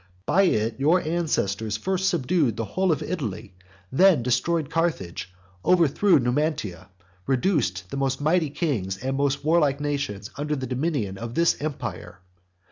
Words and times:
By 0.25 0.45
it 0.49 0.79
your 0.79 0.99
ancestors 0.99 1.77
first 1.77 2.09
subdued 2.09 2.57
the 2.57 2.65
whole 2.65 2.91
of 2.91 3.03
Italy; 3.03 3.53
then 3.91 4.23
destroyed 4.23 4.71
Carthage, 4.71 5.31
overthrew 5.63 6.17
Numantia, 6.17 6.77
and 6.89 7.07
reduced 7.27 7.87
the 7.91 7.97
most 7.97 8.19
mighty 8.19 8.49
kings 8.49 8.97
and 8.97 9.15
most 9.15 9.45
warlike 9.45 9.79
nations 9.79 10.31
under 10.37 10.55
the 10.55 10.65
dominion 10.65 11.19
of 11.19 11.35
this 11.35 11.55
empire. 11.61 12.17